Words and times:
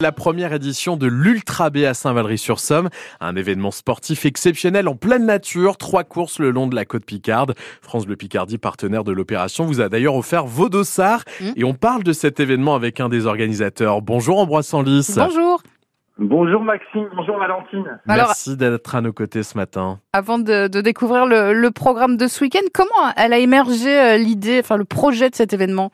La 0.00 0.12
première 0.12 0.52
édition 0.52 0.96
de 0.96 1.08
l'Ultra 1.08 1.70
B 1.70 1.78
à 1.78 1.92
Saint-Valery-sur-Somme, 1.92 2.88
un 3.18 3.34
événement 3.34 3.72
sportif 3.72 4.26
exceptionnel 4.26 4.86
en 4.86 4.94
pleine 4.94 5.26
nature, 5.26 5.76
trois 5.76 6.04
courses 6.04 6.38
le 6.38 6.52
long 6.52 6.68
de 6.68 6.76
la 6.76 6.84
côte 6.84 7.04
Picarde. 7.04 7.54
France 7.82 8.06
Bleu 8.06 8.14
Picardie, 8.14 8.58
partenaire 8.58 9.02
de 9.02 9.10
l'opération, 9.10 9.64
vous 9.64 9.80
a 9.80 9.88
d'ailleurs 9.88 10.14
offert 10.14 10.46
vos 10.46 10.68
dossards 10.68 11.24
Mmh. 11.40 11.46
et 11.56 11.64
on 11.64 11.74
parle 11.74 12.04
de 12.04 12.12
cet 12.12 12.38
événement 12.38 12.76
avec 12.76 13.00
un 13.00 13.08
des 13.08 13.26
organisateurs. 13.26 14.00
Bonjour 14.00 14.38
Ambroise 14.38 14.68
Sanlis. 14.68 15.14
Bonjour. 15.16 15.62
Bonjour 16.16 16.62
Maxime, 16.62 17.08
bonjour 17.16 17.36
Valentine. 17.36 17.98
Alors- 18.06 18.28
Merci 18.28 18.56
d'être 18.56 18.94
à 18.94 19.00
nos 19.00 19.12
côtés 19.12 19.42
ce 19.42 19.58
matin. 19.58 19.98
Avant 20.12 20.38
de, 20.38 20.68
de 20.68 20.80
découvrir 20.80 21.26
le, 21.26 21.52
le 21.52 21.70
programme 21.72 22.16
de 22.16 22.28
ce 22.28 22.44
week-end, 22.44 22.60
comment 22.72 23.12
elle 23.16 23.32
a 23.32 23.38
émergé 23.38 23.98
euh, 23.98 24.16
l'idée, 24.16 24.60
enfin 24.60 24.76
le 24.76 24.84
projet 24.84 25.28
de 25.28 25.34
cet 25.34 25.52
événement? 25.52 25.90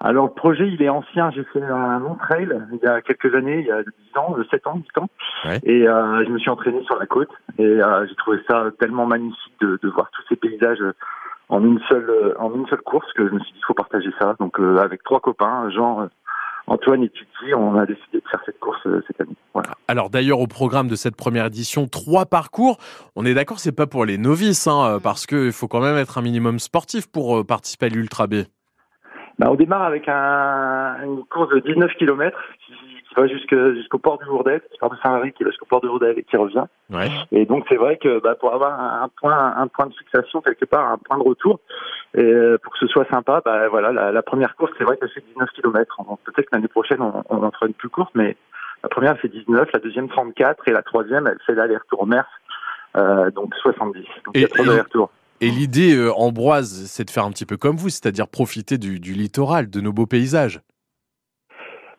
Alors 0.00 0.26
le 0.26 0.32
projet 0.32 0.68
il 0.68 0.82
est 0.82 0.88
ancien, 0.88 1.30
j'ai 1.30 1.44
fait 1.44 1.62
un 1.62 1.98
long 1.98 2.16
trail 2.16 2.48
il 2.72 2.78
y 2.82 2.86
a 2.86 3.00
quelques 3.00 3.34
années, 3.34 3.60
il 3.60 3.66
y 3.66 3.70
a 3.70 3.82
10 3.82 3.90
ans, 4.16 4.36
7 4.50 4.66
ans, 4.66 4.76
8 4.76 4.98
ans. 4.98 5.08
Ouais. 5.46 5.60
Et 5.62 5.88
euh, 5.88 6.24
je 6.24 6.30
me 6.30 6.38
suis 6.38 6.50
entraîné 6.50 6.82
sur 6.84 6.98
la 6.98 7.06
côte 7.06 7.30
et 7.58 7.64
euh, 7.64 8.06
j'ai 8.06 8.14
trouvé 8.16 8.38
ça 8.48 8.66
tellement 8.80 9.06
magnifique 9.06 9.54
de, 9.60 9.78
de 9.82 9.88
voir 9.88 10.10
tous 10.10 10.22
ces 10.28 10.36
paysages 10.36 10.82
en 11.48 11.64
une 11.64 11.80
seule 11.88 12.08
euh, 12.10 12.34
en 12.38 12.54
une 12.54 12.66
seule 12.66 12.82
course 12.82 13.10
que 13.14 13.26
je 13.28 13.32
me 13.32 13.40
suis 13.40 13.52
dit 13.52 13.58
il 13.58 13.66
faut 13.66 13.74
partager 13.74 14.10
ça. 14.18 14.34
Donc 14.40 14.58
euh, 14.58 14.78
avec 14.78 15.02
trois 15.02 15.20
copains, 15.20 15.70
Jean, 15.70 16.02
euh, 16.02 16.06
Antoine 16.66 17.02
et 17.02 17.10
Titi, 17.10 17.54
on 17.54 17.76
a 17.76 17.84
décidé 17.84 18.20
de 18.20 18.28
faire 18.30 18.40
cette 18.46 18.58
course 18.58 18.80
euh, 18.86 19.02
cette 19.06 19.20
année. 19.20 19.36
Voilà. 19.52 19.70
Alors 19.86 20.08
d'ailleurs 20.08 20.40
au 20.40 20.46
programme 20.46 20.88
de 20.88 20.96
cette 20.96 21.16
première 21.16 21.46
édition, 21.46 21.86
trois 21.86 22.24
parcours. 22.24 22.78
On 23.16 23.26
est 23.26 23.34
d'accord, 23.34 23.58
c'est 23.58 23.72
pas 23.72 23.86
pour 23.86 24.06
les 24.06 24.16
novices, 24.16 24.66
hein, 24.66 24.94
euh, 24.94 24.98
parce 24.98 25.26
qu'il 25.26 25.52
faut 25.52 25.68
quand 25.68 25.80
même 25.80 25.96
être 25.96 26.16
un 26.16 26.22
minimum 26.22 26.58
sportif 26.58 27.06
pour 27.06 27.38
euh, 27.38 27.44
participer 27.44 27.86
à 27.86 27.88
l'Ultra 27.90 28.26
B. 28.26 28.44
Bah, 29.38 29.48
on 29.50 29.54
démarre 29.54 29.82
avec 29.82 30.08
un, 30.08 30.96
une 31.02 31.24
course 31.24 31.50
de 31.50 31.58
19 31.60 31.92
km 31.94 32.38
qui, 32.66 32.72
qui 32.72 33.14
va 33.16 33.26
jusqu'au 33.26 33.98
port 33.98 34.18
du 34.18 34.24
Lourdes, 34.26 34.60
qui 34.70 34.78
part 34.78 34.90
de 34.90 34.96
Saint-Marie, 35.02 35.32
qui 35.32 35.42
va 35.44 35.50
jusqu'au 35.50 35.66
port 35.66 35.80
de 35.80 35.88
Lourdes 35.88 36.04
et 36.16 36.22
qui 36.22 36.36
revient. 36.36 36.64
Ouais. 36.90 37.08
Et 37.32 37.44
donc 37.44 37.64
c'est 37.68 37.76
vrai 37.76 37.96
que 37.96 38.20
bah, 38.20 38.36
pour 38.36 38.54
avoir 38.54 38.78
un, 38.80 39.08
point, 39.20 39.54
un 39.56 39.66
point 39.66 39.86
de 39.86 39.94
fixation 39.94 40.40
quelque 40.40 40.64
part, 40.64 40.88
un 40.92 40.98
point 40.98 41.18
de 41.18 41.22
retour, 41.24 41.58
et 42.14 42.22
euh, 42.22 42.58
pour 42.62 42.72
que 42.72 42.78
ce 42.78 42.86
soit 42.86 43.06
sympa, 43.10 43.42
bah 43.44 43.68
voilà, 43.68 43.90
la, 43.92 44.12
la 44.12 44.22
première 44.22 44.54
course 44.56 44.72
c'est 44.78 44.84
vrai 44.84 44.96
qu'elle 44.96 45.10
fait 45.10 45.24
19 45.32 45.48
km. 45.50 45.96
Peut-être 46.24 46.46
que 46.50 46.54
l'année 46.56 46.68
prochaine 46.68 47.02
on, 47.02 47.22
on 47.28 47.42
en 47.42 47.50
fera 47.50 47.66
une 47.66 47.74
plus 47.74 47.88
courte, 47.88 48.12
mais 48.14 48.36
la 48.84 48.88
première 48.88 49.12
elle 49.12 49.18
fait 49.18 49.28
19, 49.28 49.68
la 49.72 49.80
deuxième 49.80 50.08
34 50.08 50.68
et 50.68 50.72
la 50.72 50.82
troisième 50.82 51.26
elle 51.26 51.38
fait 51.44 51.54
l'aller-retour 51.54 52.02
au 52.02 52.06
Mers, 52.06 52.28
euh, 52.96 53.30
donc 53.32 53.52
70. 53.56 53.98
Donc 54.24 54.34
il 54.34 54.42
y 54.42 54.44
a 54.44 54.48
trois 54.48 54.64
et- 54.64 54.68
allers-retours. 54.70 55.10
Et 55.40 55.50
l'idée, 55.50 55.94
euh, 55.96 56.12
Ambroise, 56.14 56.86
c'est 56.86 57.04
de 57.04 57.10
faire 57.10 57.24
un 57.24 57.30
petit 57.30 57.44
peu 57.46 57.56
comme 57.56 57.76
vous, 57.76 57.88
c'est-à-dire 57.90 58.28
profiter 58.28 58.78
du, 58.78 59.00
du 59.00 59.12
littoral, 59.12 59.68
de 59.68 59.80
nos 59.80 59.92
beaux 59.92 60.06
paysages. 60.06 60.60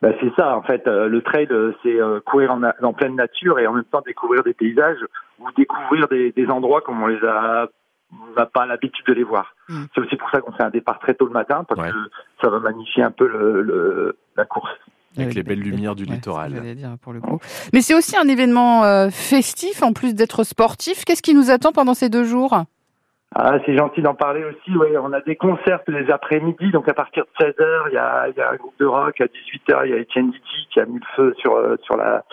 Bah, 0.02 0.08
c'est 0.20 0.32
ça, 0.36 0.56
en 0.56 0.62
fait. 0.62 0.86
euh, 0.86 1.08
le 1.08 1.22
trail, 1.22 1.46
euh, 1.50 1.72
c'est 1.82 2.00
euh, 2.00 2.20
courir 2.20 2.50
en, 2.82 2.92
pleine 2.92 3.14
nature 3.16 3.58
et 3.58 3.66
en 3.66 3.72
même 3.74 3.84
temps 3.84 4.02
découvrir 4.04 4.42
des 4.42 4.52
paysages 4.54 4.98
ou 5.38 5.46
découvrir 5.56 6.08
des, 6.08 6.32
des 6.32 6.46
endroits 6.48 6.80
comme 6.82 7.02
on 7.02 7.06
les 7.06 7.22
a, 7.24 7.68
on 8.12 8.38
n'a 8.38 8.46
pas 8.46 8.66
l'habitude 8.66 9.06
de 9.06 9.12
les 9.14 9.22
voir. 9.24 9.54
Mm. 9.68 9.84
C'est 9.94 10.00
aussi 10.00 10.16
pour 10.16 10.28
ça 10.30 10.40
qu'on 10.40 10.52
fait 10.52 10.62
un 10.64 10.70
départ 10.70 10.98
très 10.98 11.14
tôt 11.14 11.26
le 11.26 11.32
matin 11.32 11.64
parce 11.68 11.80
Ouais. 11.80 11.90
que 11.90 11.96
ça 12.42 12.50
va 12.50 12.58
magnifier 12.60 13.02
un 13.02 13.10
peu 13.10 13.26
le, 13.26 13.62
le- 13.62 14.18
la 14.36 14.44
course. 14.44 14.70
Avec 15.18 15.32
les 15.34 15.42
belles 15.42 15.60
lumières 15.60 15.94
du 15.94 16.04
ouais, 16.04 16.12
littoral. 16.14 16.50
c'est 16.50 16.56
ce 16.56 16.60
que 16.60 16.66
j'allais 16.66 16.74
dire 16.74 16.96
pour 17.00 17.14
le 17.14 17.20
coup. 17.22 17.38
Mais 17.72 17.80
c'est 17.80 17.94
aussi 17.94 18.18
un 18.18 18.28
événement 18.28 18.84
euh, 18.84 19.08
festif 19.10 19.82
en 19.82 19.94
plus 19.94 20.14
d'être 20.14 20.44
sportif. 20.44 21.06
Qu'est-ce 21.06 21.22
qui 21.22 21.32
nous 21.34 21.50
attend 21.50 21.72
pendant 21.72 21.94
ces 21.94 22.10
deux 22.10 22.24
jours? 22.24 22.64
Ah, 23.38 23.58
c'est 23.66 23.76
gentil 23.76 24.00
d'en 24.00 24.14
parler 24.14 24.42
aussi. 24.44 24.74
Ouais, 24.78 24.96
on 24.96 25.12
a 25.12 25.20
des 25.20 25.36
concerts 25.36 25.80
les 25.88 26.10
après-midi, 26.10 26.70
donc 26.70 26.88
à 26.88 26.94
partir 26.94 27.24
de 27.24 27.44
16h, 27.44 27.82
il 27.88 27.92
y 27.94 27.98
a, 27.98 28.28
il 28.28 28.34
y 28.34 28.40
a 28.40 28.50
un 28.50 28.56
groupe 28.56 28.72
de 28.80 28.86
rock. 28.86 29.20
À 29.20 29.26
18h, 29.26 29.82
il 29.84 29.90
y 29.90 29.92
a 29.92 29.98
Etienne 29.98 30.30
Diti 30.30 30.68
qui 30.70 30.80
a 30.80 30.86
mis 30.86 30.98
le 30.98 31.04
feu 31.14 31.34
sur 31.38 31.54
euh, 31.54 31.76
sur 31.82 31.98
la 31.98 32.24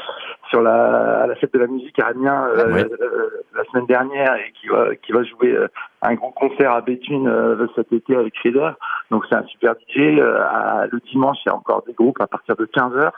sur 0.49 0.61
la 0.61 1.23
à 1.23 1.27
la 1.27 1.35
fête 1.35 1.53
de 1.53 1.59
la 1.59 1.67
musique 1.67 1.99
à 1.99 2.07
Amiens 2.07 2.47
euh, 2.55 2.85
euh, 3.01 3.29
la 3.53 3.65
semaine 3.65 3.85
dernière 3.85 4.33
et 4.35 4.53
qui 4.53 4.67
va 4.69 4.95
qui 4.95 5.11
va 5.11 5.23
jouer 5.23 5.51
euh, 5.51 5.67
un 6.03 6.13
gros 6.13 6.31
concert 6.31 6.71
à 6.71 6.79
Béthune 6.79 7.27
euh, 7.27 7.67
cet 7.75 7.91
été 7.91 8.15
avec 8.15 8.33
Feder. 8.41 8.69
Donc 9.11 9.25
c'est 9.29 9.35
un 9.35 9.43
super 9.47 9.73
DJ. 9.73 10.19
À- 10.21 10.85
le 10.89 11.01
dimanche, 11.11 11.37
il 11.45 11.49
y 11.49 11.51
a 11.51 11.55
encore 11.55 11.83
des 11.85 11.93
groupes 11.93 12.21
à 12.21 12.27
partir 12.27 12.55
de 12.55 12.65
15h. 12.65 13.11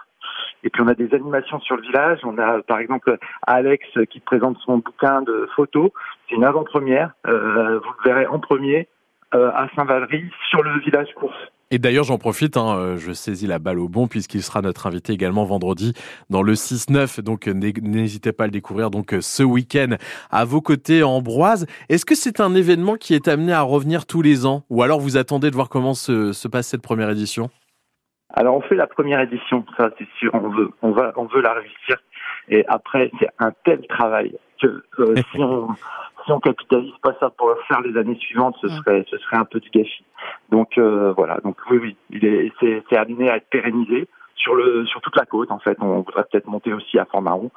Et 0.63 0.69
puis 0.69 0.81
on 0.81 0.87
a 0.87 0.95
des 0.95 1.13
animations 1.13 1.59
sur 1.59 1.75
le 1.75 1.83
village. 1.83 2.19
On 2.23 2.37
a 2.37 2.61
par 2.63 2.79
exemple 2.79 3.17
Alex 3.45 3.85
qui 4.09 4.19
présente 4.19 4.57
son 4.65 4.77
bouquin 4.79 5.21
de 5.21 5.47
photos. 5.55 5.91
C'est 6.29 6.35
une 6.35 6.43
avant-première. 6.43 7.11
Euh, 7.27 7.79
vous 7.79 7.91
le 8.03 8.09
verrez 8.11 8.25
en 8.27 8.39
premier 8.39 8.87
euh, 9.35 9.49
à 9.51 9.67
Saint-Valery 9.75 10.23
sur 10.49 10.63
le 10.63 10.79
village 10.79 11.09
course. 11.15 11.35
Et 11.71 11.79
d'ailleurs, 11.79 12.03
j'en 12.03 12.19
profite, 12.19 12.57
hein, 12.57 12.75
euh, 12.77 12.97
je 12.97 13.11
saisis 13.11 13.47
la 13.47 13.57
balle 13.57 13.79
au 13.79 13.89
bon 13.89 14.07
puisqu'il 14.07 14.43
sera 14.43 14.61
notre 14.61 14.85
invité 14.85 15.13
également 15.13 15.45
vendredi 15.45 15.93
dans 16.29 16.43
le 16.43 16.53
6-9. 16.53 17.21
Donc, 17.21 17.47
n'hé- 17.47 17.73
n'hésitez 17.81 18.31
pas 18.31 18.43
à 18.43 18.47
le 18.47 18.51
découvrir 18.51 18.91
donc 18.91 19.15
ce 19.19 19.41
week-end 19.43 19.95
à 20.31 20.45
vos 20.45 20.61
côtés, 20.61 21.01
Ambroise. 21.03 21.65
Est-ce 21.89 22.05
que 22.05 22.13
c'est 22.15 22.39
un 22.39 22.53
événement 22.53 22.95
qui 22.95 23.13
est 23.15 23.27
amené 23.27 23.51
à 23.51 23.61
revenir 23.61 24.05
tous 24.05 24.21
les 24.21 24.45
ans? 24.45 24.63
Ou 24.69 24.83
alors 24.83 24.99
vous 24.99 25.17
attendez 25.17 25.49
de 25.49 25.55
voir 25.55 25.69
comment 25.69 25.95
se 25.95 26.47
passe 26.47 26.67
cette 26.67 26.83
première 26.83 27.09
édition? 27.09 27.49
Alors 28.33 28.55
on 28.55 28.61
fait 28.61 28.75
la 28.75 28.87
première 28.87 29.19
édition, 29.21 29.65
ça 29.77 29.89
c'est 29.97 30.07
sûr. 30.17 30.31
On 30.33 30.49
veut, 30.49 30.69
on 30.81 30.91
va, 30.91 31.13
on 31.15 31.25
veut 31.25 31.41
la 31.41 31.53
réussir. 31.53 31.97
Et 32.49 32.65
après 32.67 33.11
c'est 33.19 33.29
un 33.39 33.51
tel 33.63 33.85
travail 33.87 34.37
que 34.61 34.83
euh, 34.99 35.15
si 35.31 35.41
on 35.41 35.67
si 36.25 36.31
on 36.31 36.39
capitalise 36.39 36.93
pas 37.03 37.15
ça 37.19 37.29
pour 37.29 37.53
faire 37.67 37.81
les 37.81 37.97
années 37.97 38.15
suivantes, 38.15 38.55
ce 38.61 38.67
serait 38.67 39.05
ce 39.09 39.17
serait 39.17 39.37
un 39.37 39.45
peu 39.45 39.59
du 39.59 39.69
gâchis. 39.69 40.05
Donc 40.49 40.77
euh, 40.77 41.13
voilà. 41.15 41.37
Donc 41.43 41.57
oui 41.69 41.77
oui, 41.77 41.97
il 42.09 42.25
est 42.25 42.51
c'est 42.59 42.83
c'est 42.89 42.97
amené 42.97 43.29
à 43.29 43.37
être 43.37 43.49
pérennisé 43.49 44.07
sur 44.35 44.55
le 44.55 44.85
sur 44.85 45.01
toute 45.01 45.15
la 45.15 45.25
côte 45.25 45.51
en 45.51 45.59
fait. 45.59 45.77
On 45.81 46.01
voudrait 46.01 46.25
peut-être 46.31 46.47
monter 46.47 46.73
aussi 46.73 46.99
à 46.99 47.05
Fort-Marron. 47.05 47.51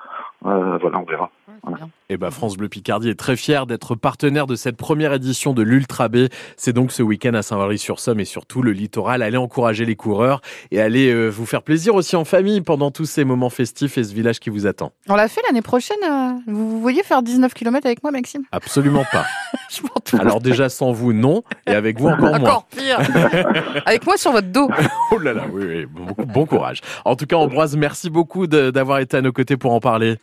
Euh, 0.47 0.79
voilà, 0.79 0.99
on 0.99 1.05
verra. 1.05 1.31
Voilà. 1.63 1.89
Eh 2.09 2.17
ben, 2.17 2.31
France 2.31 2.57
Bleu 2.57 2.69
Picardie 2.69 3.09
est 3.11 3.19
très 3.19 3.37
fière 3.37 3.67
d'être 3.67 3.95
partenaire 3.95 4.47
de 4.47 4.55
cette 4.55 4.77
première 4.77 5.13
édition 5.13 5.53
de 5.53 5.63
l'Ultra 5.63 6.09
B. 6.09 6.29
C'est 6.57 6.73
donc 6.73 6.93
ce 6.93 7.03
week-end 7.03 7.35
à 7.35 7.43
Saint-Valery-sur-Somme 7.43 8.21
et 8.21 8.25
surtout 8.25 8.63
le 8.63 8.73
littoral. 8.73 9.23
Allez 9.23 9.37
encourager 9.37 9.85
les 9.85 9.97
coureurs 9.97 10.41
et 10.71 10.81
allez 10.81 11.13
euh, 11.13 11.29
vous 11.29 11.47
faire 11.47 11.63
plaisir 11.63 11.95
aussi 11.95 12.17
en 12.17 12.25
famille 12.25 12.61
pendant 12.61 12.91
tous 12.91 13.07
ces 13.07 13.25
moments 13.25 13.51
festifs 13.51 13.99
et 13.99 14.05
ce 14.05 14.15
village 14.15 14.39
qui 14.41 14.51
vous 14.51 14.67
attend. 14.67 14.93
On 15.09 15.17
l'a 15.17 15.29
fait 15.29 15.41
l'année 15.47 15.63
prochaine. 15.63 15.97
euh, 16.09 16.33
vous, 16.47 16.71
vous 16.71 16.81
voyez 16.81 17.03
faire 17.03 17.23
19 17.23 17.53
km 17.55 17.87
avec 17.87 18.03
moi, 18.03 18.13
Maxime? 18.13 18.43
Absolument 18.53 19.05
pas. 19.11 19.25
Je. 19.71 20.17
Alors 20.19 20.41
déjà 20.41 20.69
sans 20.69 20.93
vous, 20.93 21.13
non. 21.13 21.43
Et 21.67 21.73
avec 21.73 21.99
vous, 21.99 22.09
encore 22.09 22.21
moins. 22.21 22.39
Encore 22.39 22.67
pire. 22.67 22.99
avec 23.87 24.07
moi 24.07 24.17
sur 24.17 24.33
votre 24.33 24.49
dos. 24.49 24.71
Oh 25.11 25.19
là 25.19 25.33
là, 25.33 25.45
oui, 25.51 25.65
oui. 25.67 25.87
Bon, 25.87 26.05
bon 26.27 26.45
courage. 26.45 26.68
En 27.05 27.17
tout 27.17 27.27
cas, 27.27 27.37
Ambroise, 27.37 27.77
merci 27.77 28.11
beaucoup 28.11 28.47
d'avoir 28.47 28.99
été 28.99 29.17
à 29.17 29.23
nos 29.23 29.33
côtés 29.33 29.57
pour 29.57 29.73
en 29.73 29.81
parler. 29.81 30.17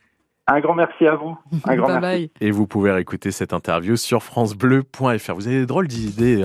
Un 0.47 0.59
grand 0.59 0.75
merci 0.75 1.07
à 1.07 1.15
vous. 1.15 1.35
Un 1.65 1.75
grand 1.75 1.87
bye 1.87 1.99
merci. 1.99 2.17
bye. 2.17 2.31
Et 2.39 2.51
vous 2.51 2.67
pouvez 2.67 2.95
écouter 2.99 3.31
cette 3.31 3.51
interview 3.51 3.95
sur 3.95 4.21
francebleu.fr. 4.21 5.33
Vous 5.33 5.47
avez 5.47 5.59
des 5.59 5.65
drôles 5.65 5.87
d'idées. 5.87 6.35
Hein. 6.35 6.43